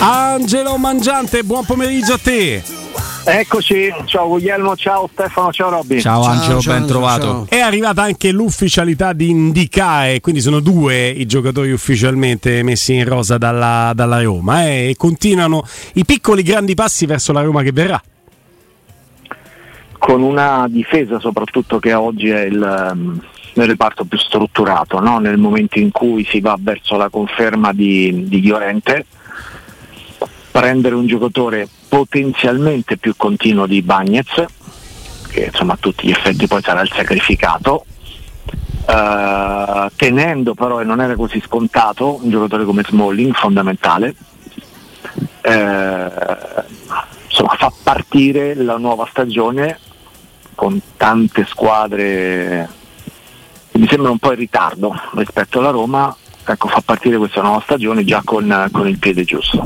[0.00, 2.60] Angelo Mangiante, buon pomeriggio a te.
[3.24, 6.00] Eccoci, ciao Guglielmo, ciao Stefano, ciao Robby.
[6.00, 7.24] Ciao Angelo, ciao, ben trovato.
[7.24, 7.46] Ciao.
[7.48, 13.38] È arrivata anche l'ufficialità di Indicae, quindi sono due i giocatori ufficialmente messi in rosa
[13.38, 15.64] dalla, dalla Roma eh, e continuano
[15.94, 18.02] i piccoli grandi passi verso la Roma che verrà.
[19.98, 25.20] Con una difesa soprattutto che oggi è il, um, il reparto più strutturato, no?
[25.20, 29.06] nel momento in cui si va verso la conferma di, di Llorente
[30.50, 34.44] prendere un giocatore potenzialmente più continuo di Bagnez,
[35.28, 37.84] che insomma a tutti gli effetti poi sarà il sacrificato,
[38.86, 44.14] uh, tenendo però, e non era così scontato, un giocatore come Smalling, fondamentale,
[45.42, 46.62] uh,
[47.28, 49.78] insomma fa partire la nuova stagione
[50.54, 52.68] con tante squadre
[53.70, 56.14] che mi sembrano un po' in ritardo rispetto alla Roma,
[56.44, 59.62] ecco, fa partire questa nuova stagione già con, con il piede giusto.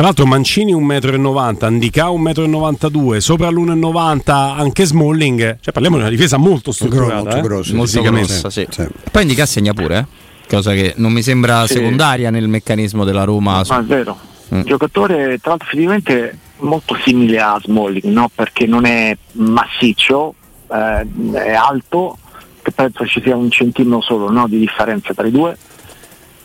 [0.00, 6.00] Tra l'altro Mancini 1,90 m, Andicà 1,92 m, sopra l'1,90 anche Smalling, cioè parliamo di
[6.00, 7.40] una difesa molto strutturata, molto, eh?
[7.42, 8.66] grossa, molto grossa sì.
[8.70, 8.88] Sì.
[9.12, 10.46] Poi Andicà segna pure, eh?
[10.48, 11.74] cosa che non mi sembra sì.
[11.74, 13.62] secondaria nel meccanismo della Roma.
[13.68, 14.18] Ma è vero,
[14.54, 14.62] mm.
[14.62, 18.30] giocatore tra l'altro fisicamente molto simile a Smalling, no?
[18.34, 20.34] perché non è massiccio,
[20.72, 22.16] eh, è alto,
[22.62, 24.48] che penso ci sia un centimetro solo no?
[24.48, 25.54] di differenza tra i due,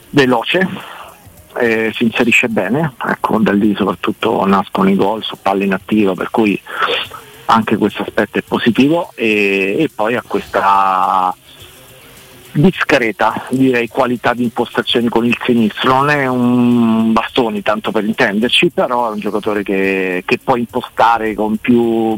[0.10, 0.68] veloce
[1.60, 6.30] eh, si inserisce bene, ecco, da lì soprattutto nascono i gol su palle inattiva, per
[6.30, 6.60] cui
[7.46, 9.12] anche questo aspetto è positivo.
[9.16, 11.36] E, e poi ha questa
[12.56, 15.94] discreta direi qualità di impostazione con il sinistro.
[15.94, 21.34] Non è un bastoni tanto per intenderci però è un giocatore che, che può impostare
[21.34, 22.18] con, più,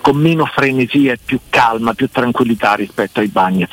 [0.00, 3.70] con meno frenesia e più calma più tranquillità rispetto ai Bagnez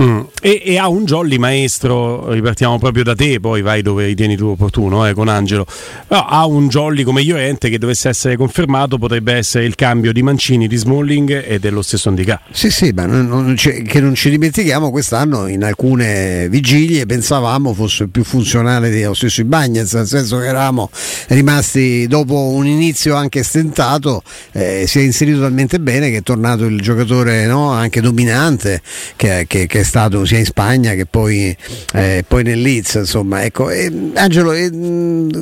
[0.00, 0.20] Mm.
[0.40, 4.46] E, e, ha un jolly maestro, ripartiamo proprio da te, poi vai dove ritieni tu
[4.46, 5.66] opportuno eh, con Angelo.
[6.06, 10.22] Però ha un jolly come Llorente che dovesse essere confermato potrebbe essere il cambio di
[10.22, 12.40] Mancini, di Smalling e dello stesso Andicà.
[12.52, 18.06] Sì, sì, ma non, non che non ci dimentichiamo, quest'anno in alcune vigilie pensavamo fosse
[18.06, 20.90] più funzionale dello stesso Ibagnez, nel senso che eravamo
[21.28, 24.22] rimasti dopo un inizio anche stentato,
[24.52, 28.80] eh, si è inserito talmente bene che è tornato il giocatore no, anche dominante
[29.16, 31.56] che, che, che è stato sia in Spagna che poi,
[31.94, 32.94] eh, poi nel Leeds.
[32.94, 33.70] Insomma, ecco.
[33.70, 34.70] E, Angelo, e,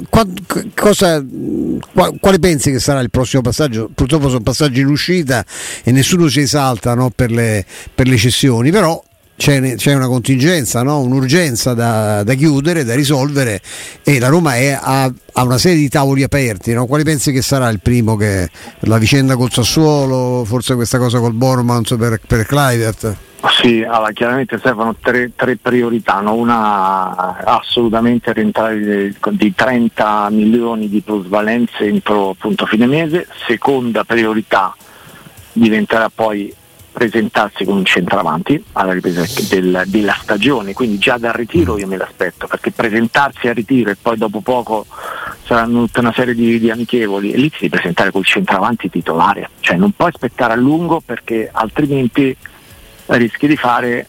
[0.09, 0.25] qua,
[0.75, 1.23] cosa,
[1.93, 3.91] qua, quale pensi che sarà il prossimo passaggio?
[3.93, 5.45] Purtroppo sono passaggi in uscita
[5.83, 7.65] e nessuno si esalta no, per, le,
[7.95, 9.03] per le cessioni, però
[9.37, 11.01] c'è, c'è, una contingenza, no?
[11.01, 13.61] un'urgenza da, da, chiudere, da risolvere
[14.03, 16.73] e la Roma è, ha, ha, una serie di tavoli aperti.
[16.73, 16.87] No?
[16.87, 18.17] Quali pensi che sarà il primo?
[18.17, 18.49] Che,
[18.81, 23.17] la vicenda col Sassuolo, forse questa cosa col Bormans per, per Clivert?
[23.45, 26.35] Sì, allora, chiaramente servono tre, tre priorità, no?
[26.35, 34.75] una assolutamente rientrare di 30 milioni di plusvalenze entro appunto fine mese, seconda priorità
[35.53, 36.53] diventerà poi
[36.97, 41.99] presentarsi con un centravanti alla ripresa del, della stagione, quindi già dal ritiro io me
[41.99, 44.87] l'aspetto, perché presentarsi al ritiro e poi dopo poco
[45.45, 49.51] saranno tutta una serie di, di amichevoli e lì si deve presentare col centravanti titolare,
[49.61, 52.35] cioè non puoi aspettare a lungo perché altrimenti
[53.07, 54.07] rischi di fare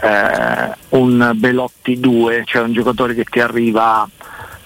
[0.00, 4.08] eh, un Belotti 2, cioè un giocatore che ti arriva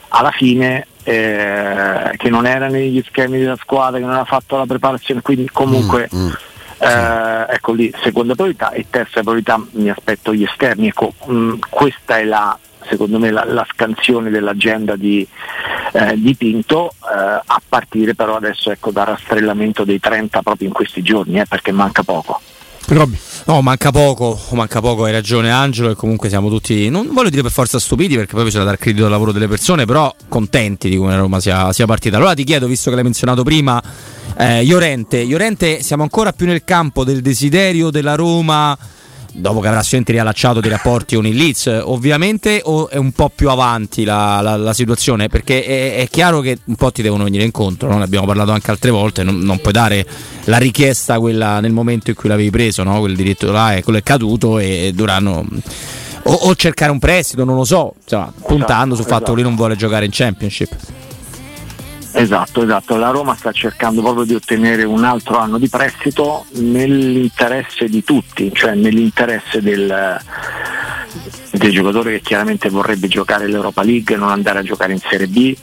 [0.09, 4.67] alla fine eh, che non era negli schemi della squadra, che non aveva fatto la
[4.67, 6.31] preparazione, quindi comunque mm, mm,
[6.79, 8.71] eh, ecco lì seconda priorità.
[8.73, 12.59] E terza priorità mi aspetto gli esterni, ecco, mh, mm, questa è la
[12.89, 15.27] secondo me la, la scansione dell'agenda di,
[15.93, 20.73] eh, di Pinto eh, a partire però adesso ecco, dal rastrellamento dei 30 proprio in
[20.73, 22.41] questi giorni eh, perché manca poco.
[22.95, 23.19] Robby.
[23.47, 27.43] No, manca poco, manca poco, hai ragione Angelo e comunque siamo tutti, non voglio dire
[27.43, 30.97] per forza stupiti perché poi bisogna dar credito al lavoro delle persone, però contenti di
[30.97, 32.17] come la Roma sia, sia partita.
[32.17, 33.83] Allora ti chiedo, visto che l'hai menzionato prima,
[34.37, 38.77] eh, Iorente, Iorente siamo ancora più nel campo del desiderio della Roma
[39.33, 43.31] dopo che avrà sicuramente riallacciato dei rapporti con il Leeds, ovviamente, o è un po'
[43.35, 45.29] più avanti la, la, la situazione?
[45.29, 47.99] Perché è, è, chiaro che un po' ti devono venire incontro, no?
[47.99, 50.07] ne abbiamo parlato anche altre volte, non, non, puoi dare
[50.45, 53.01] la richiesta quella nel momento in cui l'avevi preso, no?
[53.01, 55.47] quel diritto là, è, quello è caduto e dovranno...
[56.25, 59.31] O, o, cercare un prestito, non lo so, insomma, puntando sul fatto esatto.
[59.31, 60.77] che lui non vuole giocare in Championship.
[62.13, 62.97] Esatto, esatto.
[62.97, 68.51] La Roma sta cercando proprio di ottenere un altro anno di prestito nell'interesse di tutti,
[68.53, 70.21] cioè nell'interesse del,
[71.53, 75.57] del giocatore che chiaramente vorrebbe giocare l'Europa League, non andare a giocare in Serie B,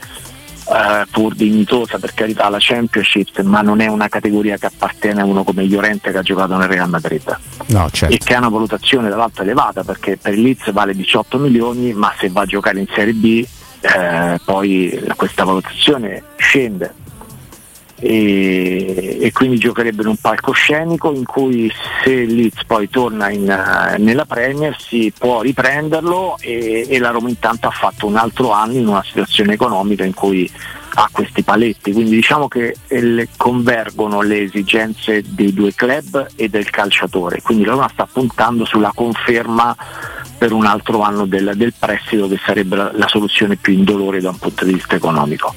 [0.68, 5.24] Uh, pur dignitosa per carità la Championship, ma non è una categoria che appartiene a
[5.24, 7.38] uno come Llorente che ha giocato nel Real Madrid
[7.68, 8.12] no, certo.
[8.12, 12.12] e che ha una valutazione dall'alto elevata perché per il Leeds vale 18 milioni, ma
[12.18, 13.46] se va a giocare in Serie B
[13.86, 16.94] eh, poi questa valutazione scende.
[17.98, 21.72] E, e, quindi giocherebbe in un palcoscenico in cui
[22.04, 27.30] se Leeds poi torna in, uh, nella Premier si può riprenderlo e, e la Roma
[27.30, 30.52] intanto ha fatto un altro anno in una situazione economica in cui
[30.96, 36.70] ha questi paletti, quindi diciamo che le, convergono le esigenze dei due club e del
[36.70, 39.76] calciatore, quindi la Roma sta puntando sulla conferma
[40.38, 44.30] per un altro anno del, del prestito che sarebbe la, la soluzione più indolore da
[44.30, 45.54] un punto di vista economico.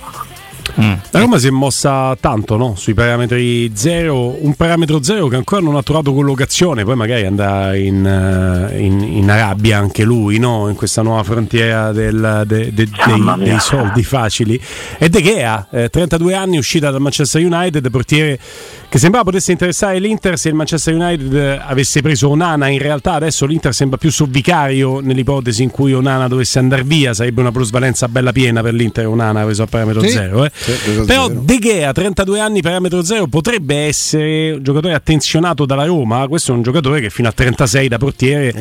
[0.80, 0.92] Mm.
[1.10, 2.74] La Roma si è mossa tanto no?
[2.76, 7.74] sui parametri zero, un parametro zero che ancora non ha trovato collocazione, poi magari andrà
[7.74, 10.68] in, eh, in, in Arabia anche lui, no?
[10.68, 14.60] in questa nuova frontiera del, de, de, dei, dei, soldi facili.
[14.98, 18.38] E De Gea, eh, 32 anni, uscita dal Manchester United, portiere
[18.88, 23.44] che sembrava potesse interessare l'Inter se il Manchester United avesse preso Onana, in realtà adesso
[23.44, 28.32] l'Inter sembra più sovvicario nell'ipotesi in cui Onana dovesse andare via, sarebbe una plusvalenza bella
[28.32, 30.44] piena per l'Inter Onana preso a parametro sì, zero.
[30.44, 30.50] Eh.
[30.54, 31.28] Sì, Però.
[31.28, 36.54] De Gea, 32 anni, parametro zero, potrebbe essere un giocatore attenzionato dalla Roma, questo è
[36.54, 38.52] un giocatore che fino a 36 da portiere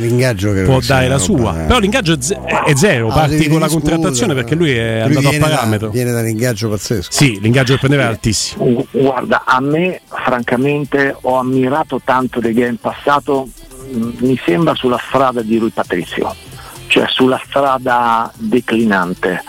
[0.65, 1.53] può dare la sua.
[1.53, 5.15] Però l'ingaggio è, z- è zero, ah, parti con la contrattazione perché lui è lui
[5.15, 5.87] andato a parametro.
[5.87, 7.11] Da, viene dall'ingaggio pazzesco.
[7.11, 8.85] Sì, l'ingaggio che prendeva è altissimo.
[8.91, 13.47] Guarda, a me francamente ho ammirato tanto De Gea in passato,
[13.93, 16.35] mm, mi sembra sulla strada di Rui Patrizio,
[16.87, 19.43] cioè sulla strada declinante,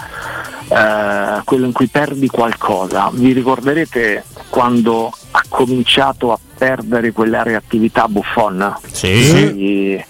[0.68, 3.10] eh, quello in cui perdi qualcosa.
[3.12, 8.76] Vi ricorderete quando ha cominciato a perdere quella reattività Buffon?
[8.90, 9.28] Sì.
[9.30, 10.04] Quindi,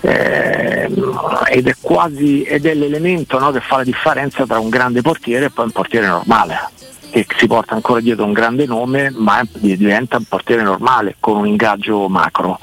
[0.00, 0.90] eh,
[1.48, 5.46] ed è quasi ed è l'elemento no, che fa la differenza tra un grande portiere
[5.46, 6.78] e poi un portiere normale
[7.10, 11.46] che si porta ancora dietro un grande nome ma diventa un portiere normale con un
[11.46, 12.58] ingaggio macro.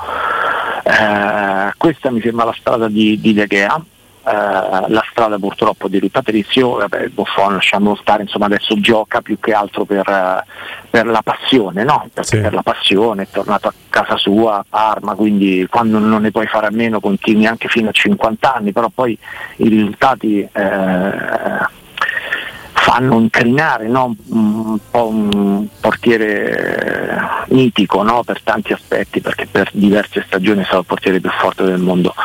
[0.84, 3.82] Eh, questa mi sembra la strada di, di De Gea.
[4.28, 9.54] Uh, la strada purtroppo di Patrizio, vabbè, Buffon lasciamolo stare, insomma adesso gioca più che
[9.54, 10.44] altro per, uh,
[10.90, 12.10] per la passione, no?
[12.14, 12.42] Perché sì.
[12.42, 16.46] per la passione è tornato a casa sua, a Parma, quindi quando non ne puoi
[16.46, 19.18] fare a meno continui anche fino a 50 anni, però poi
[19.58, 20.60] i risultati uh,
[22.88, 24.16] fanno incrinare no?
[24.30, 28.24] un po' un portiere mitico no?
[28.24, 32.16] per tanti aspetti perché per diverse stagioni è stato il portiere più forte del mondo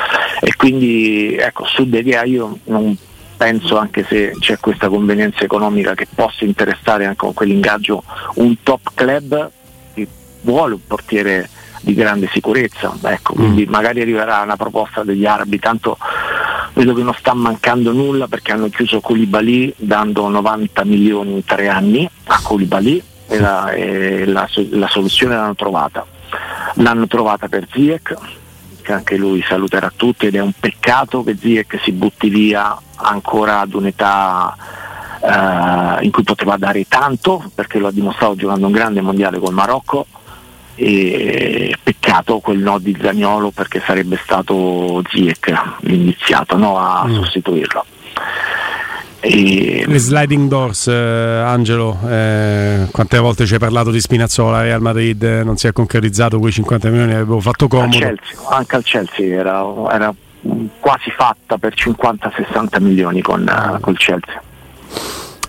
[0.40, 2.96] e quindi ecco su De Gea io non
[3.36, 8.04] penso anche se c'è questa convenienza economica che possa interessare anche con quell'ingaggio
[8.34, 9.50] un top club
[9.94, 10.06] che
[10.42, 11.48] vuole un portiere
[11.82, 13.70] di grande sicurezza ecco, quindi mm.
[13.70, 15.98] magari arriverà una proposta degli arabi tanto
[16.74, 21.68] vedo che non sta mancando nulla perché hanno chiuso Koulibaly dando 90 milioni in tre
[21.68, 26.04] anni a Koulibaly e la, e la, la soluzione l'hanno trovata.
[26.76, 28.16] L'hanno trovata per Ziek,
[28.82, 33.60] che anche lui saluterà tutti ed è un peccato che Ziek si butti via ancora
[33.60, 34.56] ad un'età
[35.20, 39.54] eh, in cui poteva dare tanto perché lo ha dimostrato giocando un grande mondiale col
[39.54, 40.06] Marocco
[40.84, 47.14] e peccato quel no di Zagnolo perché sarebbe stato Ziek l'iniziato no, a mm.
[47.14, 47.84] sostituirlo.
[49.20, 49.84] E...
[49.86, 55.22] Le sliding doors, eh, Angelo, eh, quante volte ci hai parlato di Spinazzola Real Madrid,
[55.22, 57.94] eh, non si è concretizzato quei 50 milioni, avevo fatto comodo.
[57.94, 60.12] Al Chelsea, anche al Chelsea era, era
[60.80, 64.42] quasi fatta per 50-60 milioni con, uh, col Chelsea.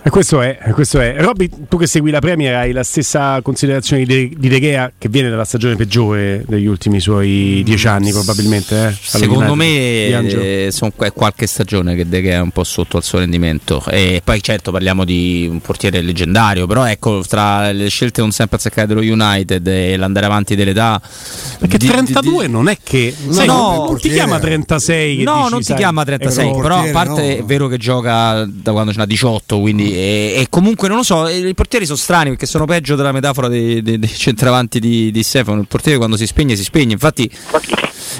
[0.06, 1.14] E questo è, questo è.
[1.16, 5.30] Robby, tu che segui la Premier hai la stessa considerazione di, De, Gea che viene
[5.30, 8.88] dalla stagione peggiore degli ultimi suoi dieci anni probabilmente?
[8.88, 8.94] Eh?
[9.00, 13.20] Secondo me eh, sono qualche stagione che De Gea è un po' sotto al suo
[13.20, 18.30] rendimento e poi certo parliamo di un portiere leggendario, però ecco tra le scelte non
[18.30, 21.00] sempre azzeccate dello United e l'andare avanti dell'età
[21.58, 25.50] perché di, 32 di, non è che sai, no, non ti chiama 36 no dici,
[25.50, 27.28] non ti sai, chiama 36 però a parte no.
[27.38, 31.02] è vero che gioca da quando ce n'ha 18 quindi e, e, comunque non lo
[31.02, 35.10] so, i portieri sono strani perché sono peggio della metafora dei, dei, dei centravanti di,
[35.10, 35.60] di, Stefano.
[35.60, 36.92] Il portiere quando si spegne si spegne.
[36.92, 37.30] Infatti,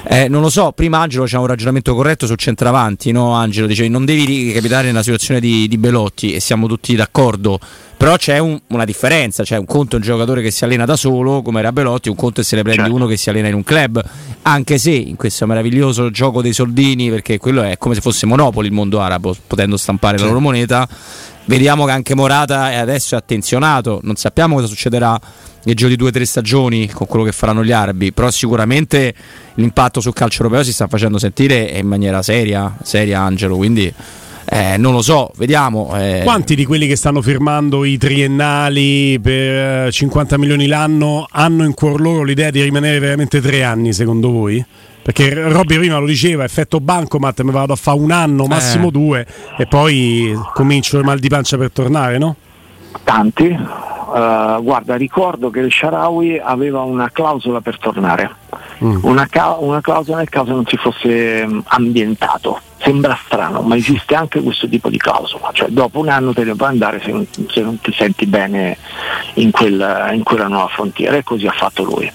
[0.07, 3.67] eh, non lo so, prima Angelo c'era un ragionamento corretto sul centravanti, no Angelo?
[3.67, 7.59] Dicevi non devi capitare nella situazione di, di Belotti e siamo tutti d'accordo.
[7.97, 11.41] Però c'è un, una differenza, c'è un conto un giocatore che si allena da solo,
[11.43, 12.97] come era Belotti, un conto è se ne prendi certo.
[12.97, 14.03] uno che si allena in un club,
[14.43, 18.67] anche se in questo meraviglioso gioco dei soldini, perché quello è come se fosse Monopoli
[18.67, 20.33] il mondo arabo, potendo stampare certo.
[20.33, 20.89] la loro moneta,
[21.47, 25.21] Vediamo che anche Morata è adesso è attenzionato, non sappiamo cosa succederà
[25.73, 29.15] giro di due o tre stagioni con quello che faranno gli arabi, però sicuramente
[29.55, 33.91] l'impatto sul calcio europeo si sta facendo sentire in maniera seria, seria Angelo, quindi
[34.47, 35.97] eh, non lo so, vediamo.
[35.99, 36.21] Eh.
[36.23, 41.99] Quanti di quelli che stanno firmando i triennali per 50 milioni l'anno hanno in cuor
[42.01, 44.63] loro l'idea di rimanere veramente tre anni, secondo voi?
[45.03, 48.91] Perché Robby prima lo diceva, effetto bancomat, mi vado a fare un anno, massimo Eh.
[48.91, 49.27] due,
[49.59, 52.37] e poi comincio il mal di pancia per tornare, no?
[53.03, 53.55] Tanti.
[54.15, 58.31] Eh, guarda, ricordo che il Sharawi aveva una clausola per tornare,
[58.79, 62.61] una, ca- una clausola nel caso non si fosse mm, ambientato.
[62.79, 66.55] Sembra strano, ma esiste anche questo tipo di clausola, cioè dopo un anno te ne
[66.55, 68.77] puoi andare se non, se non ti senti bene
[69.35, 72.09] in, quel- in quella nuova frontiera e così ha fatto lui.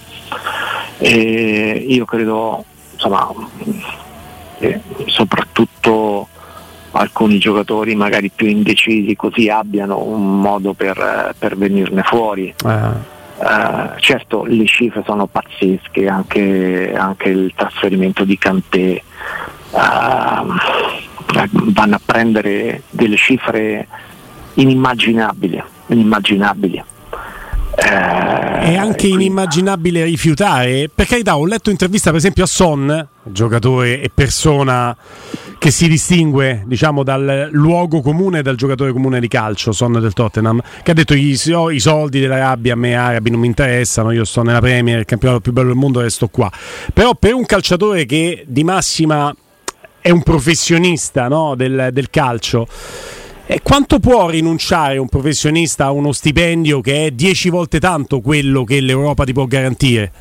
[0.98, 3.28] E io credo, insomma,
[4.58, 6.28] che soprattutto
[6.92, 12.52] alcuni giocatori magari più indecisi così abbiano un modo per, eh, per venirne fuori.
[12.66, 19.02] Eh, Eh, certo le cifre sono pazzesche, anche, anche il trasferimento di Cantè eh,
[19.72, 23.86] vanno a prendere delle cifre
[24.54, 26.84] inimmaginabili, inimmaginabili.
[27.76, 30.90] Eh, È anche inimmaginabile rifiutare.
[30.94, 34.96] Per carità, ho letto intervista per esempio a Son, giocatore e persona
[35.58, 40.60] che si distingue diciamo dal luogo comune dal giocatore comune di calcio, Son del Tottenham,
[40.82, 44.24] che ha detto i, so- i soldi dell'Arabia a me arabi non mi interessano, io
[44.24, 46.50] sto nella Premier, il campionato più bello del mondo e sto qua.
[46.94, 49.34] Però per un calciatore che di massima
[50.00, 52.66] è un professionista no, del, del calcio.
[53.52, 58.62] E quanto può rinunciare un professionista a uno stipendio che è 10 volte tanto quello
[58.62, 60.12] che l'Europa ti può garantire?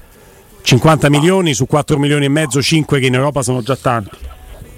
[0.64, 4.18] 50 milioni su 4 milioni e mezzo, 5 che in Europa sono già tanti.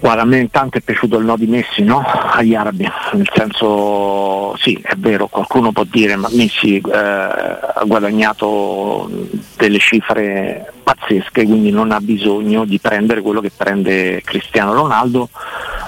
[0.01, 2.03] Guarda, a me intanto è piaciuto il no di Messi no?
[2.03, 9.07] agli arabi, nel senso sì, è vero, qualcuno può dire ma Messi eh, ha guadagnato
[9.55, 15.29] delle cifre pazzesche, quindi non ha bisogno di prendere quello che prende Cristiano Ronaldo,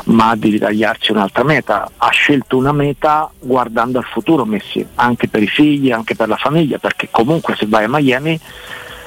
[0.05, 1.89] ma di ritagliarsi un'altra meta.
[1.98, 6.38] Ha scelto una meta guardando al futuro Messi, anche per i figli, anche per la
[6.38, 8.39] famiglia, perché comunque se vai a Miami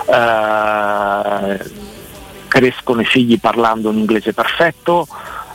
[0.08, 1.94] eh,
[2.48, 5.06] crescono i figli parlando un inglese perfetto,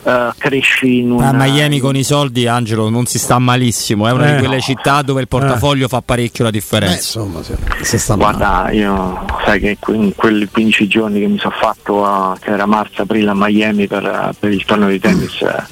[0.04, 1.30] eh, cresci in una...
[1.30, 4.08] A Miami con i soldi, Angelo, non si sta malissimo.
[4.08, 4.62] È una Eh, di quelle no.
[4.62, 6.96] città dove il portafoglio fa parecchio la Eh, differenza.
[7.20, 8.38] insomma, se, se sta male.
[8.38, 12.66] Guarda, io sai che in quei 15 giorni che mi sono fatto, a, che era
[12.66, 15.64] marzo-aprile a Miami per, per il torneo di tennis, eh,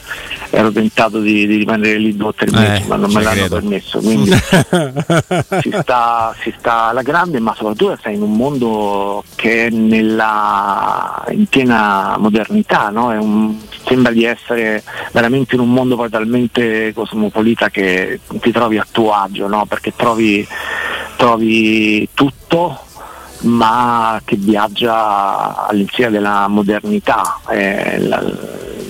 [0.51, 3.35] ero tentato di, di rimanere lì due o tre mesi, Eh, ma non me l'hanno
[3.47, 3.55] credo.
[3.55, 3.99] permesso.
[3.99, 4.31] Quindi
[5.61, 11.23] si, sta, si sta alla grande, ma soprattutto sei in un mondo che è nella,
[11.31, 13.11] in piena modernità, no?
[13.11, 18.77] È un- sembra di essere veramente in un mondo poi talmente cosmopolita che ti trovi
[18.77, 19.65] a tuo agio, no?
[19.65, 20.45] perché trovi,
[21.15, 22.79] trovi tutto
[23.41, 27.39] ma che viaggia all'insieme della modernità.
[27.49, 28.21] Eh, la-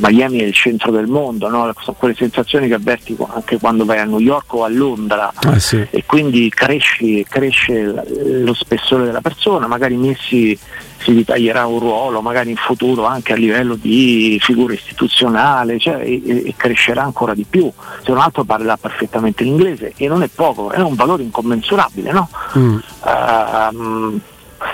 [0.01, 1.71] Miami è il centro del mondo, no?
[1.79, 5.59] sono quelle sensazioni che avverti anche quando vai a New York o a Londra Eh
[5.59, 5.85] sì.
[5.89, 8.03] e quindi cresci, cresce
[8.43, 10.57] lo spessore della persona, magari Messi
[11.01, 16.21] si ritaglierà un ruolo, magari in futuro anche a livello di figura istituzionale, cioè, e,
[16.25, 17.71] e- crescerà ancora di più.
[18.03, 22.29] Se non altro parlerà perfettamente l'inglese e non è poco, è un valore incommensurabile, no?
[22.57, 22.77] Mm.
[23.05, 24.21] Ehm,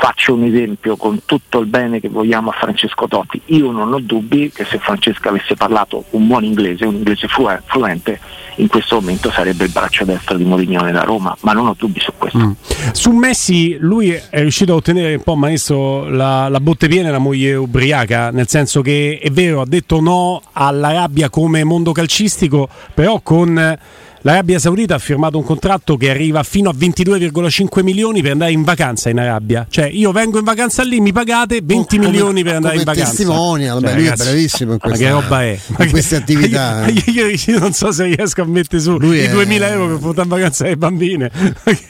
[0.05, 3.41] faccio un esempio con tutto il bene che vogliamo a Francesco Totti.
[3.45, 7.59] Io non ho dubbi che se Francesco avesse parlato un buon inglese, un inglese flue-
[7.65, 8.19] fluente,
[8.57, 11.99] in questo momento sarebbe il braccio destro di Mourinho da Roma, ma non ho dubbi
[11.99, 12.37] su questo.
[12.37, 12.51] Mm.
[12.91, 17.11] Su Messi lui è riuscito a ottenere un po' maestro la, la botte piena e
[17.11, 22.69] la moglie ubriaca, nel senso che è vero, ha detto no all'Arabia come mondo calcistico,
[22.93, 23.75] però con
[24.21, 28.63] l'Arabia Saudita ha firmato un contratto che arriva fino a 22,5 milioni per andare in
[28.63, 29.65] vacanza in Arabia.
[29.69, 33.09] Cioè io vengo in vacanza lì, mi pagate 20 Come- milioni per andare in vacanza.
[33.11, 35.59] testimonial, beh, lui è bravissimo in ma questa- che roba è?
[35.79, 36.85] in queste attività.
[36.87, 39.87] Io, io- io non so se riesco a mettere su Lui i è- 2000 euro
[39.89, 41.31] per portare in vacanza le bambine.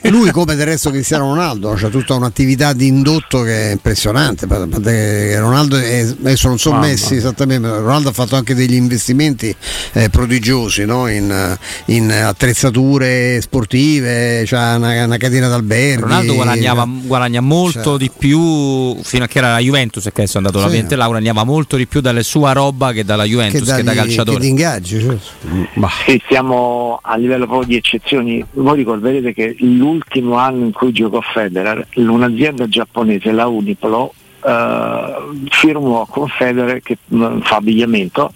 [0.02, 5.76] Lui come del resto Cristiano Ronaldo c'ha tutta un'attività di indotto che è impressionante Ronaldo
[5.76, 6.86] è, adesso non so Mamma.
[6.86, 9.54] messi esattamente ma Ronaldo ha fatto anche degli investimenti
[9.92, 11.08] eh, prodigiosi no?
[11.08, 11.56] in,
[11.86, 18.96] in attrezzature sportive c'ha una, una catena d'alberghi Ronaldo guadagnava, guadagna molto Cioè- di più
[19.02, 20.64] fino a che era la Juventus e che adesso è andato Sì.
[20.64, 23.96] ovviamente là, guadagnava molto di più dalle sua roba che dalla Juventus che, da dagli-
[23.96, 24.36] calciatore.
[24.36, 25.68] che di ingaggi certo.
[25.74, 28.44] Ma Sì, siamo a livello proprio di eccezioni.
[28.52, 34.12] Voi ricorderete che l'ultimo anno in cui giocò Federer, un'azienda giapponese, la Uniplo,
[34.44, 35.14] eh,
[35.50, 38.32] firmò con Federer che mh, fa abbigliamento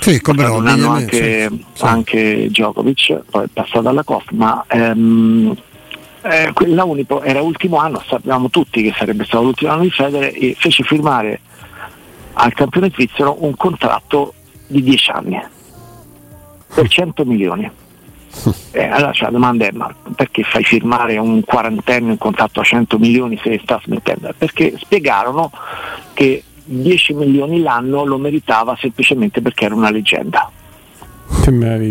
[0.00, 1.84] Sì, come no, un anno ovviamente, anche, sì, sì.
[1.84, 5.54] anche Djokovic, poi è passato alla COF, ma ehm,
[6.22, 9.90] eh, que- la Unipo era ultimo anno, sapevamo tutti che sarebbe stato l'ultimo anno di
[9.90, 11.40] Federer e fece firmare
[12.34, 14.34] al campione svizzero un contratto
[14.66, 15.42] di 10 anni
[16.74, 17.70] per 100 milioni.
[18.74, 22.64] Eh, allora cioè, la domanda è ma perché fai firmare un quarantenne un contratto a
[22.64, 24.32] 100 milioni se sta smettendo?
[24.38, 25.50] Perché spiegarono
[26.14, 30.50] che 10 milioni l'anno lo meritava semplicemente perché era una leggenda.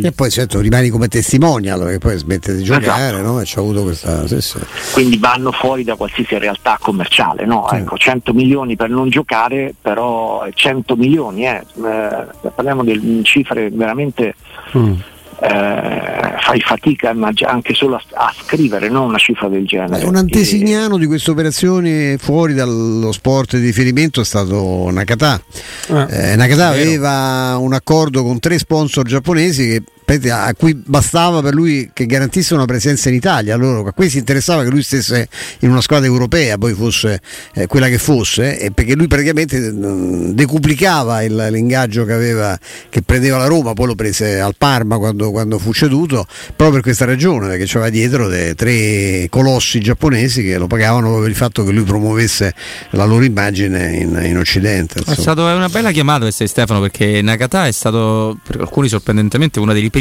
[0.06, 3.32] E poi certo rimani come testimonial perché poi smette di giocare Esatto.
[3.32, 3.42] no?
[3.42, 4.60] e ci ha avuto questa sì, sì.
[4.94, 7.66] Quindi vanno fuori da qualsiasi realtà commerciale, no?
[7.70, 7.76] Sì.
[7.78, 14.36] Ecco, 100 milioni per non giocare, però 100 milioni, eh, eh, parliamo di cifre veramente
[14.78, 14.94] Mm.
[15.42, 19.06] Eh, fai fatica anche solo a, a scrivere no?
[19.06, 20.04] una cifra del genere.
[20.04, 25.42] Eh, un antesignano di queste operazioni fuori dallo sport di riferimento è stato Nakata.
[25.90, 29.84] Ah, Eh, Nakata aveva un accordo con tre sponsor giapponesi che
[30.30, 33.56] a cui bastava per lui che garantisse una presenza in Italia.
[33.56, 35.28] Allora, a questi interessava che lui stesse
[35.60, 37.22] in una squadra europea, poi fosse
[37.54, 42.58] eh, quella che fosse, e perché lui praticamente mm, decuplicava il- l'ingaggio che, aveva,
[42.90, 46.82] che prendeva la Roma, poi lo prese al Parma quando, quando fu ceduto, proprio per
[46.82, 51.38] questa ragione, perché c'aveva dietro dei tre colossi giapponesi che lo pagavano proprio per il
[51.38, 52.54] fatto che lui promuovesse
[52.92, 55.00] la loro immagine in, in Occidente.
[55.00, 55.52] È insomma.
[55.52, 59.72] è una bella chiamata questa di Stefano perché Nakata è stato per alcuni sorprendentemente uno
[59.74, 60.01] dei primi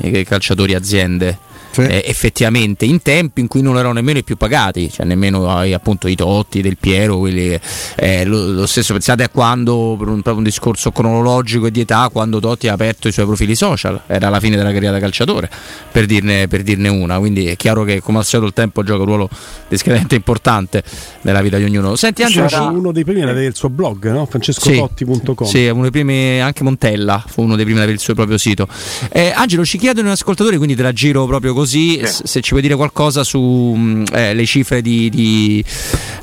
[0.00, 1.38] eh, calciatori aziende.
[1.70, 1.82] Sì.
[1.82, 5.72] eh, effettivamente in tempi in cui non erano nemmeno i più pagati, cioè nemmeno eh,
[5.72, 7.58] appunto i Totti, del Piero, quelli,
[7.96, 11.80] eh, lo, lo stesso pensate a quando, per un, proprio un discorso cronologico e di
[11.80, 15.00] età, quando Totti ha aperto i suoi profili social, era la fine della carriera da
[15.00, 15.48] calciatore,
[15.92, 19.00] per dirne, per dirne una, quindi è chiaro che come al solito il tempo gioca
[19.00, 19.28] un ruolo
[19.68, 20.82] discretamente importante
[21.22, 21.94] nella vita di ognuno.
[21.96, 24.26] Senti Angelo, C'era ci- uno dei primi ad avere il suo blog, no?
[24.26, 25.46] francescototti.com.
[25.46, 28.38] sì, uno dei primi, anche Montella fu uno dei primi ad avere il suo proprio
[28.38, 28.66] sito.
[29.10, 32.50] Eh, Angelo, ci chiedono gli ascoltatori, quindi te la giro proprio così, s- se ci
[32.50, 35.62] puoi dire qualcosa sulle cifre di, di,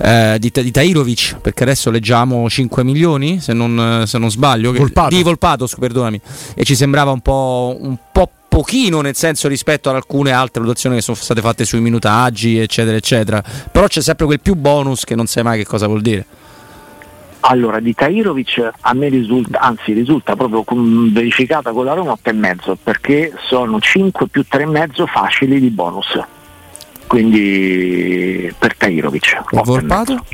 [0.02, 5.16] eh, di, di Tairovic, perché adesso leggiamo 5 milioni, se non, se non sbaglio, Volpato.
[5.16, 6.20] di Volpato, perdonami,
[6.56, 10.96] e ci sembrava un po', un po' pochino nel senso rispetto ad alcune altre valutazioni
[10.96, 15.16] che sono state fatte sui minutaggi eccetera eccetera però c'è sempre quel più bonus che
[15.16, 16.26] non sai mai che cosa vuol dire
[17.42, 20.64] Allora, di Tairovic a me risulta, anzi risulta proprio
[21.12, 26.20] verificata con la Roma 8,5 perché sono 5 più 3,5 facili di bonus.
[27.06, 29.44] Quindi per Tairovic.
[29.54, 29.64] 8,5.
[29.64, 30.26] Volpato?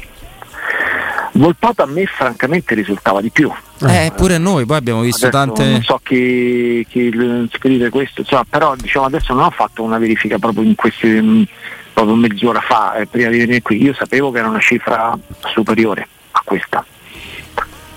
[1.33, 3.51] Volpato a me francamente risultava di più.
[3.85, 5.69] Eh, pure noi, poi abbiamo visto Adesso tante.
[5.69, 7.11] Non so chi, chi
[7.51, 11.47] scrive questo, insomma, però diciamo adesso non ho fatto una verifica proprio in questi
[11.91, 13.83] proprio mezz'ora fa, eh, prima di venire qui.
[13.83, 15.17] Io sapevo che era una cifra
[15.53, 16.85] superiore a questa.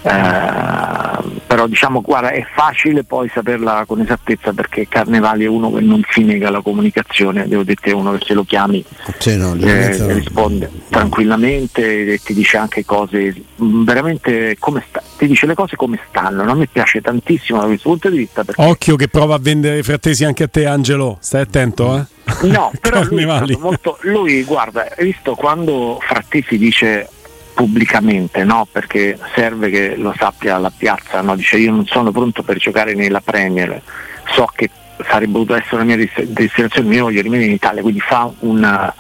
[0.03, 5.81] Eh, però diciamo guarda è facile poi saperla con esattezza perché Carnevali è uno che
[5.81, 8.85] non si nega alla comunicazione, devo dire è uno che se lo chiami
[9.19, 15.27] Sì, no, eh, risponde tranquillamente e ti dice anche cose mh, veramente come sta, ti
[15.27, 16.45] dice le cose come stanno.
[16.45, 16.53] no?
[16.53, 19.79] A me piace tantissimo da questo punto di vista perché Occhio che prova a vendere
[19.79, 21.17] i frattesi anche a te, Angelo.
[21.21, 22.47] Stai attento, eh?
[22.49, 23.25] no, però lui,
[23.59, 27.09] molto, lui guarda, hai visto quando Frattesi dice
[27.57, 28.69] pubblicamente, no?
[28.71, 31.35] perché serve che lo sappia la piazza, no?
[31.35, 33.81] dice io non sono pronto per giocare nella Premier,
[34.29, 34.69] so che
[35.09, 38.93] sarebbe potuta essere la mia dest- destinazione, io voglio rimanere in Italia, quindi fa un,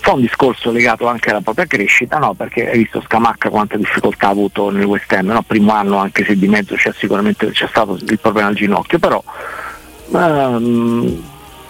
[0.00, 2.34] fa un discorso legato anche alla propria crescita, no?
[2.34, 5.42] perché hai visto Scamacca quanta difficoltà ha avuto nel West Ham, no?
[5.42, 9.22] primo anno anche se di mezzo c'è sicuramente c'è stato il problema al ginocchio, però
[10.12, 11.22] ehm,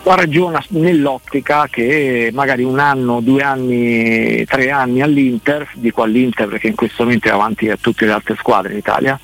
[0.05, 6.75] ragiona nell'ottica che magari un anno, due anni, tre anni all'Inter, dico all'Inter perché in
[6.75, 9.19] questo momento è avanti a tutte le altre squadre in Italia,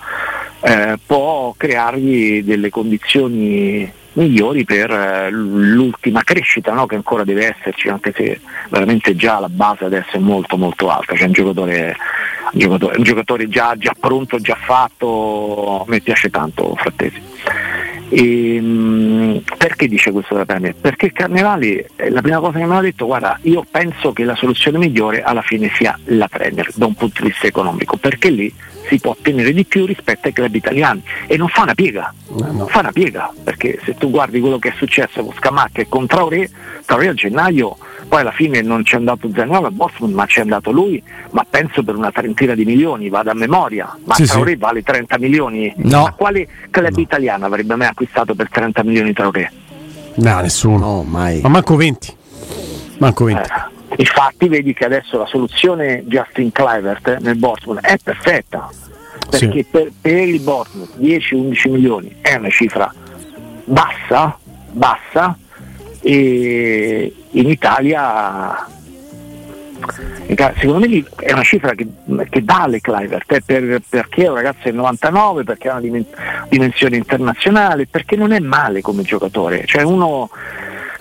[0.60, 6.86] eh, può creargli delle condizioni migliori per eh, l'ultima crescita no?
[6.86, 11.14] che ancora deve esserci, anche se veramente già la base adesso è molto molto alta,
[11.14, 11.96] c'è un giocatore,
[12.52, 17.22] un giocatore, un giocatore già, già pronto, già fatto, me piace tanto Frattesi.
[18.08, 20.74] E, mh, perché dice questo da Premier?
[20.74, 24.36] Perché Carnevali, eh, la prima cosa che mi ha detto, guarda, io penso che la
[24.36, 28.52] soluzione migliore alla fine sia la Premier da un punto di vista economico, perché lì
[28.88, 32.66] si può ottenere di più rispetto ai club italiani e non fa una piega, non
[32.68, 36.06] fa una piega, perché se tu guardi quello che è successo con Scamacca e con
[36.06, 36.48] Traoré,
[36.84, 37.76] Traoré a gennaio
[38.08, 41.82] poi alla fine non c'è andato Zaniolo a Boston, ma c'è andato lui, ma penso
[41.82, 44.56] per una trentina di milioni, vado a memoria, ma Sì, Traoré sì.
[44.58, 46.02] vale 30 milioni, No.
[46.02, 49.50] ma quale club italiano avrebbe mai acquistato per 30 milioni Traoré?
[50.18, 50.78] No, nessuno.
[50.78, 51.40] No, mai.
[51.40, 52.14] Ma manco 20.
[52.98, 53.42] Manco 20.
[53.42, 53.65] Eh,
[53.96, 58.68] infatti vedi che adesso la soluzione Justin Clivert nel Bournemouth è perfetta
[59.30, 59.64] perché Sì.
[59.70, 62.92] per, per il Bournemouth 10-11 milioni è una cifra
[63.64, 64.36] bassa,
[64.72, 65.36] bassa
[66.00, 68.66] e in Italia
[70.58, 71.86] secondo me è una cifra che,
[72.28, 76.06] che vale Clivert eh, per- perché è un ragazzo del 99 perché ha una dimen-
[76.48, 80.30] dimensione internazionale perché non è male come giocatore cioè uno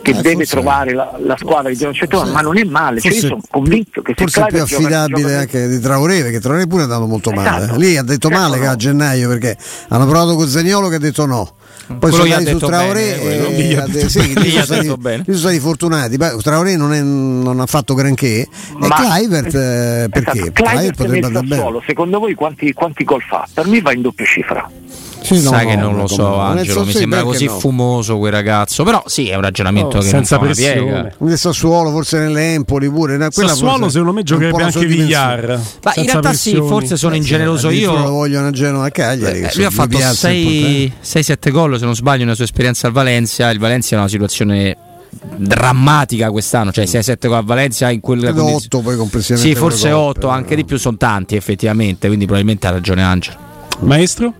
[0.06, 3.22] che eh, deve trovare la, la, squadra di Giorgio ma non è male, cioè, io
[3.22, 6.84] sono convinto che forse è più affidabile gioca, anche di Traoré, perché Traoré pure è
[6.84, 7.64] andato molto male.
[7.64, 7.80] Esatto.
[7.80, 8.70] Lì ha detto certo male no.
[8.70, 9.58] a gennaio perché
[9.90, 11.56] hanno provato con Zagnolo che ha detto no.
[11.88, 15.38] Poi quello sono andati su Traoré bene, e, e, eh, sì, lì sono, stati, sono
[15.38, 16.18] stati fortunati.
[16.18, 18.48] Traoré non, è, non, ha fatto granché.
[18.78, 20.40] Ma, e Clivert eh, perché?
[20.40, 20.64] Esatto.
[20.64, 21.80] Clivert potrebbe andare bene.
[21.86, 23.48] Secondo voi quanti, quanti gol fa?
[23.52, 24.70] Per me va in doppia cifra.
[25.26, 26.86] Sì, Sai no, che non lo so, Angelo.
[26.86, 27.58] Mi sembra così no.
[27.58, 28.84] fumoso quel ragazzo.
[28.84, 31.16] Però sì, è un ragionamento oh, che senza non pressione.
[31.18, 33.18] Nel Sassuolo, forse nell'Empoli pure.
[33.32, 35.60] Sassuolo, secondo me, giocherebbe anche Villar.
[35.84, 37.94] Ma in realtà sì, forse sono eh, ingeneroso io.
[37.94, 39.42] Lo vogliono a Genoa a Cagliari.
[39.42, 43.50] Eh, lui ha fatto 6-7 gol, se non sbaglio, nella sua esperienza al Valencia.
[43.50, 44.78] Il Valencia è una situazione
[45.38, 48.66] drammatica quest'anno, cioè 6-7 gol a Valencia in quella condizione.
[48.66, 49.54] 8 poi complessivamente.
[49.54, 53.45] Sì, forse 8, anche di più sono tanti effettivamente, quindi probabilmente ha ragione Angelo.
[53.80, 54.34] Maestro?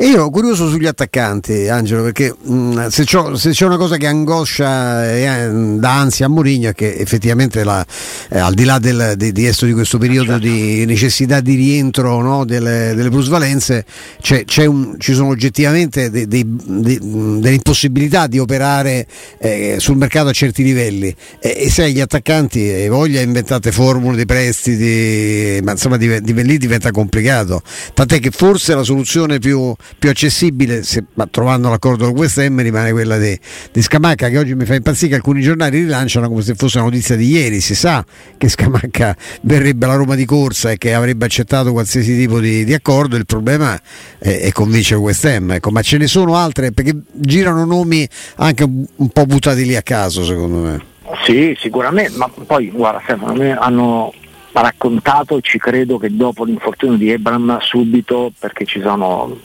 [0.00, 5.12] Io curioso sugli attaccanti, Angelo, perché mh, mm, se, se, c'è una cosa che angoscia
[5.12, 7.84] e eh, dà ansia a Mourinho è che effettivamente la,
[8.30, 12.46] eh, al di là del, di, di, di, questo periodo di necessità di rientro no,
[12.46, 13.84] delle, delle, plusvalenze,
[14.22, 19.06] c'è, c'è un, ci sono oggettivamente dei, dei, dei, delle impossibilità di operare
[19.38, 24.16] eh, sul mercato a certi livelli e, e se gli attaccanti hai voglia inventate formule
[24.16, 27.60] di prestiti, ma insomma di, di lì diventa complicato.
[27.92, 32.60] Tant'è che forse la soluzione più, più accessibile, se, ma trovando l'accordo con West Ham,
[32.62, 33.38] rimane quella di,
[33.72, 36.86] di Scamacca che oggi mi fa impazzire che alcuni giornali rilanciano come se fosse una
[36.86, 37.60] notizia di ieri.
[37.60, 38.04] Si sa
[38.36, 42.74] che Scamacca verrebbe alla Roma di corsa e che avrebbe accettato qualsiasi tipo di, di
[42.74, 43.16] accordo.
[43.16, 43.78] Il problema
[44.18, 45.70] è, è convincere West Ham, ecco.
[45.70, 50.24] ma ce ne sono altre perché girano nomi anche un, po' buttati lì a caso,
[50.24, 50.84] secondo me.
[51.24, 54.12] Sì, sicuramente, ma poi guarda Stefano, hanno
[54.52, 59.36] raccontato e ci credo che dopo l'infortunio di Ebram subito, perché ci sono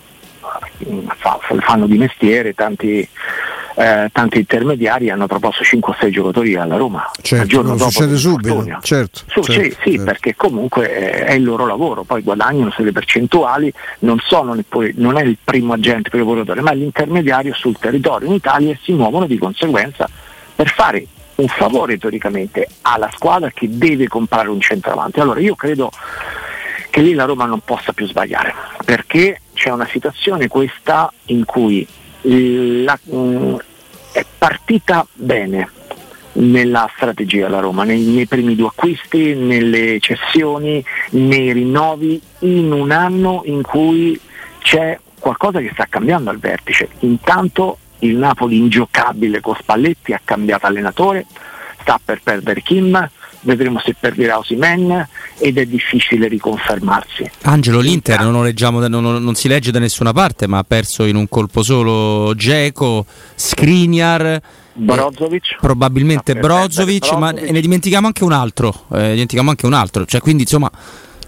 [1.59, 3.07] fanno di mestiere tanti,
[3.75, 8.63] eh, tanti intermediari hanno proposto 5-6 giocatori alla Roma certo, il giorno dopo succede subito
[8.81, 10.03] certo, Su, certo, sì, sì certo.
[10.03, 14.55] perché comunque è il loro lavoro poi guadagnano sulle percentuali non, sono,
[14.95, 18.71] non è il primo agente per il lavoratore ma è l'intermediario sul territorio in Italia
[18.71, 20.07] e si muovono di conseguenza
[20.55, 25.19] per fare un favore teoricamente alla squadra che deve comprare un centravanti.
[25.19, 25.91] Allora io credo
[26.89, 28.53] che lì la Roma non possa più sbagliare,
[28.85, 31.85] perché c'è una situazione questa in cui
[32.21, 33.55] la, mh, mm,
[34.13, 35.69] è partita bene
[36.33, 42.91] nella strategia la Roma, nei, nei, primi due acquisti, nelle cessioni, nei rinnovi, in un
[42.91, 44.19] anno in cui
[44.59, 46.89] c'è qualcosa che sta cambiando al vertice.
[46.99, 51.25] Intanto il Napoli ingiocabile con Spalletti ha cambiato allenatore,
[51.81, 53.09] sta per perdere Kim,
[53.41, 57.29] vedremo se perderà Osimen ed è difficile riconfermarsi.
[57.43, 61.15] Angelo, l'Inter non, leggiamo, non, non, si legge da nessuna parte, ma ha perso in
[61.15, 64.41] un colpo solo Geco, Skriniar.
[64.73, 65.51] Brozovic.
[65.51, 68.85] Eh, probabilmente Brozovic, Brozovic, ma ne dimentichiamo anche un altro.
[68.93, 70.05] Eh, dimentichiamo anche un altro.
[70.05, 70.69] Cioè, quindi insomma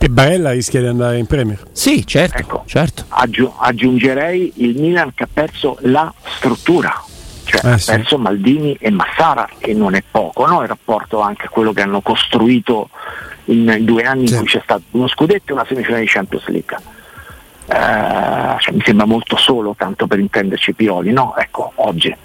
[0.05, 1.59] e Barella rischia di andare in Premier.
[1.71, 2.37] Sì, certo.
[2.37, 3.05] Ecco, certo.
[3.09, 7.03] Aggi- aggiungerei il Milan che ha perso la struttura.
[7.43, 7.91] Cioè eh, ha sì.
[7.91, 10.61] perso Maldini e Massara, che non è poco, no?
[10.61, 12.89] il rapporto anche a quello che hanno costruito
[13.45, 14.33] in due anni sì.
[14.33, 16.77] in cui c'è stato uno scudetto e una semifinale di Champions League.
[17.67, 21.35] Eh, cioè, mi sembra molto solo, tanto per intenderci Pioli, no?
[21.37, 22.15] Ecco, oggi.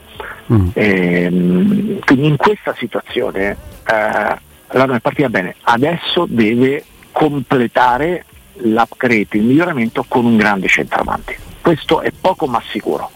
[0.53, 0.69] Mm.
[0.75, 9.29] Ehm, quindi in questa situazione eh, la Roma è partita bene, adesso deve completare l'upgrade,
[9.33, 11.37] il miglioramento con un grande centravanti.
[11.61, 13.11] Questo è poco ma sicuro.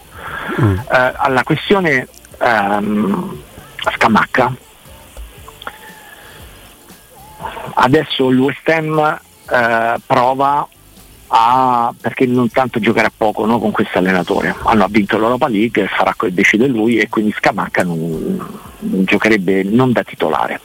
[0.60, 0.78] Mm.
[0.78, 2.06] Eh, alla questione
[2.38, 3.42] ehm,
[3.94, 4.54] Scamacca,
[7.74, 10.68] adesso West Ham eh, prova
[11.28, 14.54] a, perché non tanto giocherà poco no, con questo allenatore.
[14.62, 18.36] Hanno vinto l'Europa League, farà decide lui e quindi Scamacca non,
[18.78, 20.60] non giocherebbe non da titolare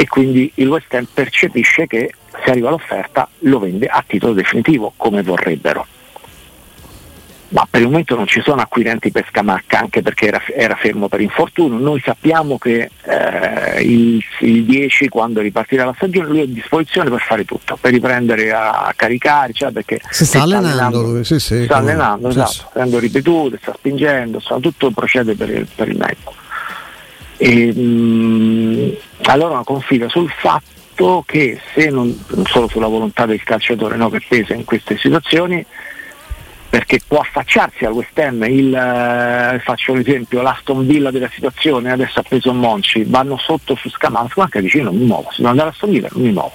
[0.00, 2.12] e quindi il West Ham percepisce che
[2.44, 5.84] se arriva l'offerta lo vende a titolo definitivo come vorrebbero.
[7.48, 11.08] Ma per il momento non ci sono acquirenti per Scamacca anche perché era, era fermo
[11.08, 11.78] per infortunio.
[11.78, 17.10] Noi sappiamo che eh, il, il, 10 quando ripartirà la stagione lui è a disposizione
[17.10, 21.40] per fare tutto, per riprendere a caricare, cioè perché si sta allenando, allenando lui, sì,
[21.40, 25.96] sì, sta allenando, esatto, prendo ripetute, sta spingendo, sta, tutto procede per il, per il
[25.96, 26.46] medico.
[27.38, 28.88] E, mh, mm,
[29.22, 34.20] allora confida sul fatto che se non, non, solo sulla volontà del calciatore no, che
[34.26, 35.64] pesa in queste situazioni,
[36.68, 42.18] perché può affacciarsi al West Ham, il, eh, faccio l'esempio, l'Aston Villa della situazione, adesso
[42.18, 45.68] ha preso Monci, vanno sotto su Scamansco, anche dice non mi muovo, se devo andare
[45.68, 46.52] a Aston Villa non mi muovo.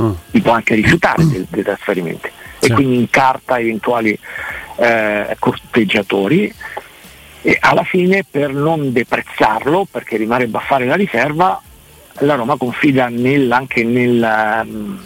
[0.00, 0.12] Mm.
[0.32, 2.70] Mi può anche rifiutare dei, dei trasferimenti sì.
[2.70, 4.18] e quindi incarta eventuali
[4.76, 6.52] eh, corteggiatori
[7.42, 11.60] E alla fine per non deprezzarlo, perché rimarrebbe a fare la riserva,
[12.20, 14.98] la Roma confida nel, anche nel, um,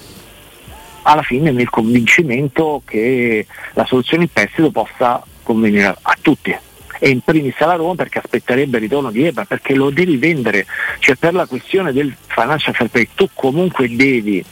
[1.03, 6.57] alla fine nel convincimento che la soluzione in prestito possa convenire a, tutti.
[7.03, 10.67] E in primis alla Roma perché aspetterebbe il ritorno di Ebra perché lo devi vendere,
[10.99, 14.45] cioè per la questione del financial fair play tu comunque devi,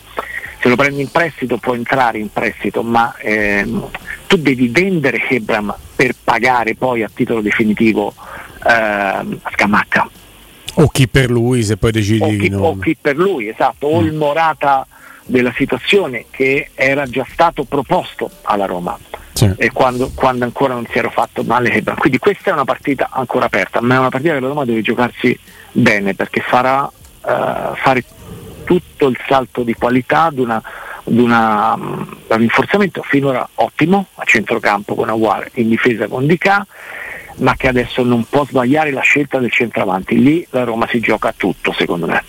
[0.59, 3.91] se lo prendi in prestito può entrare in prestito, ma ehm,
[4.27, 8.15] tu devi vendere Ebram per pagare poi a titolo definitivo
[8.65, 10.09] ehm, Scamacca.
[10.75, 12.63] O chi per lui se poi decidi o chi, non...
[12.63, 13.93] o chi per lui, esatto, mm.
[13.93, 14.87] o il Morata
[15.27, 18.97] della situazione che era già stato proposto alla Roma
[19.33, 19.53] sì.
[19.57, 21.97] e quando, quando, ancora non si era fatto male Hebron.
[21.97, 24.83] Quindi questa è una partita ancora aperta, ma è una partita che la Roma deve
[24.83, 25.37] giocarsi
[25.73, 28.05] bene perché farà uh, fare
[28.63, 30.63] tutto il salto di qualità ad una,
[31.09, 36.67] una, um, un rinforzamento finora ottimo a centrocampo con Aguare, in difesa con Dica
[37.39, 40.21] ma che adesso non può sbagliare la scelta del centravanti.
[40.21, 42.23] Lì la Roma si gioca tutto, secondo me.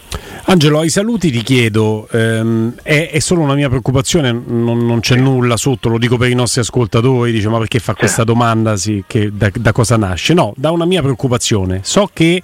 [0.46, 5.16] Angelo, ai saluti ti chiedo, ehm, è, è, solo una mia preoccupazione, non, non c'è
[5.16, 5.22] sì.
[5.22, 8.00] nulla sotto, lo dico per i nostri ascoltatori, dice ma perché fa sì.
[8.00, 10.34] questa domanda, sì, che, da, da cosa nasce?
[10.34, 11.82] No, da una mia preoccupazione.
[11.84, 12.42] So che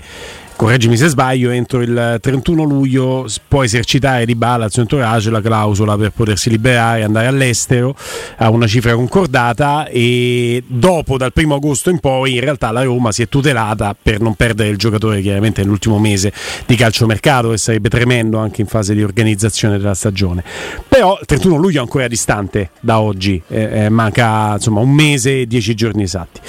[0.55, 5.41] correggimi se sbaglio, entro il 31 luglio può esercitare di bala al suo entourage la
[5.41, 7.95] clausola per potersi liberare, andare all'estero
[8.37, 13.11] a una cifra concordata e dopo dal 1 agosto in poi in realtà la Roma
[13.11, 16.31] si è tutelata per non perdere il giocatore chiaramente nell'ultimo mese
[16.65, 20.43] di calciomercato che sarebbe tremendo anche in fase di organizzazione della stagione.
[20.87, 25.41] Però il 31 luglio è ancora distante da oggi, eh, eh, manca insomma un mese
[25.41, 26.39] e dieci giorni esatti.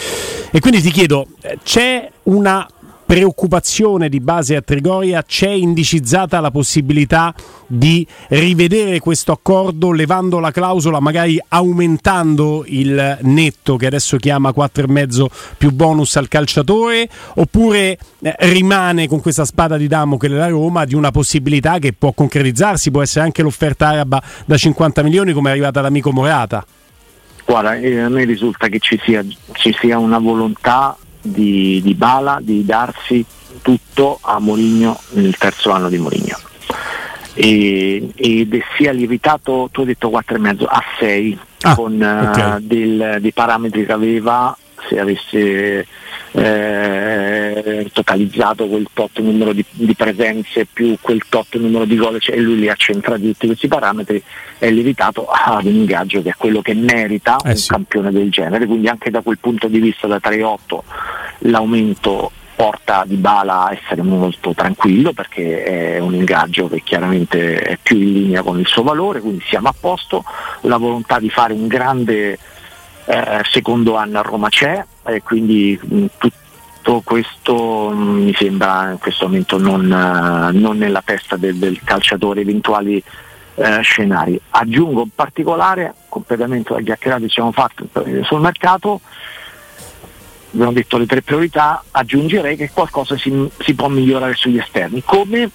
[0.51, 2.67] E quindi ti chiedo, eh, c'è una
[3.07, 7.33] preoccupazione di base a Trigoria c'è indicizzata la possibilità
[7.69, 15.27] di rivedere questo accordo levando la clausola, magari aumentando il netto che adesso chiama 4,5
[15.57, 20.97] più bonus al calciatore, oppure eh, rimane con questa spada di Damocle la Roma di
[20.97, 25.53] una possibilità che può concretizzarsi, può essere anche l'offerta araba da 50 milioni come è
[25.53, 26.65] arrivata l'amico Morata?
[27.45, 32.39] Guarda, eh, a me risulta che ci sia, ci sia una volontà di, di Bala
[32.41, 33.25] di darsi
[33.63, 36.37] tutto a Moligno nel terzo anno di Moligno
[37.37, 42.57] ed sia lievitato, tu hai detto 4,5 a 6 ah, con okay.
[42.57, 44.57] uh, del, dei parametri che aveva
[44.89, 45.87] se avesse
[46.33, 52.37] eh, totalizzato quel tot numero di, di, presenze più quel tot numero di gol cioè
[52.37, 54.23] lui li ha centrati tutti questi parametri
[54.59, 57.69] è lievitato ad un ingaggio che è quello che merita eh un sì.
[57.69, 60.79] campione del genere quindi anche da quel punto di vista da 3-8
[61.41, 67.79] l'aumento porta Di Bala a essere molto tranquillo perché è un ingaggio che chiaramente è
[67.81, 70.25] più in linea con il suo valore, quindi siamo a posto,
[70.63, 72.39] la volontà di fare un grande
[73.07, 78.99] eh, secondo anno a Roma c'è e quindi mh, tutto questo mh, mi sembra in
[78.99, 83.03] questo momento non, uh, non nella testa del, del calciatore eventuali
[83.55, 84.39] uh, scenari.
[84.51, 87.89] Aggiungo in particolare, completamente la chiacchierata che ci siamo fatto
[88.23, 89.01] sul mercato,
[90.53, 95.03] abbiamo detto le tre priorità, aggiungerei che qualcosa si, si può migliorare sugli esterni.
[95.05, 95.51] Come?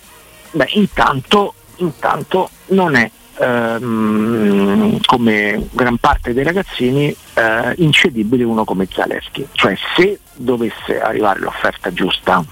[0.52, 3.10] Beh, intanto, intanto non è
[3.42, 9.48] ehm, come gran parte dei ragazzini eh, incedibile uno come Zaleschi.
[9.52, 12.44] Cioè se dovesse arrivare l'offerta giusta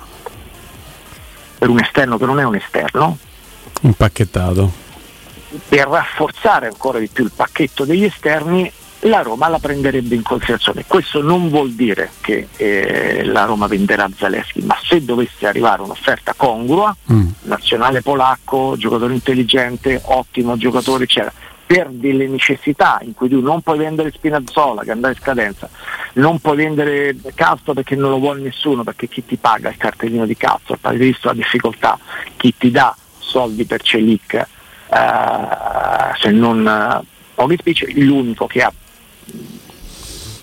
[1.58, 3.17] per un esterno che non è un esterno,
[3.82, 4.88] impacchettato.
[5.67, 10.83] Per rafforzare ancora di più il pacchetto degli esterni la Roma la prenderebbe in considerazione.
[10.85, 16.33] Questo non vuol dire che eh, la Roma venderà Zaleschi, ma se dovesse arrivare un'offerta
[16.35, 17.27] congrua, mm.
[17.43, 21.31] nazionale polacco, giocatore intelligente, ottimo giocatore, eccetera,
[21.65, 25.69] per delle necessità in cui tu non puoi vendere Spinazzola che andrà in scadenza,
[26.13, 30.25] non puoi vendere Castro perché non lo vuole nessuno, perché chi ti paga il cartellino
[30.25, 31.97] di Castro, hai visto la difficoltà,
[32.38, 34.47] chi ti dà soldi per Celic, eh,
[36.19, 38.73] se non eh, pochi spicci, l'unico che ha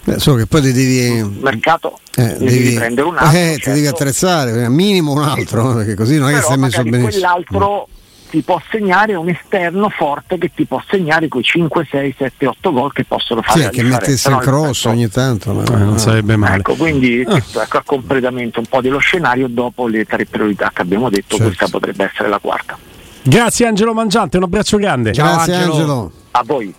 [0.07, 1.39] Beh, solo che poi ti devi.
[1.41, 3.37] mercato eh, devi, devi, prendere un altro.
[3.37, 3.61] Eh, certo.
[3.61, 4.03] ti devi certo.
[4.03, 7.09] attrezzare, minimo un altro, perché così non è che stai messo benissimo.
[7.09, 8.31] Quell'altro mm.
[8.31, 12.73] ti può segnare un esterno forte che ti può segnare quei 5, 6, 7, 8
[12.73, 13.63] gol che possono fare.
[13.65, 16.59] Sì, che mettesse il cross ogni tanto, ma eh, non sarebbe male.
[16.59, 17.31] Ecco, quindi ah.
[17.33, 21.37] questo ecco, a completamento un po' dello scenario dopo le tre priorità che abbiamo detto,
[21.37, 21.45] certo.
[21.47, 22.79] questa potrebbe essere la quarta.
[23.23, 25.13] Grazie Angelo Mangiante, un abbraccio grande.
[25.13, 25.73] Ciao Grazie Angelo.
[25.73, 26.13] Angelo.
[26.31, 26.75] A voi.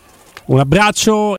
[0.45, 1.35] Un abbraccio.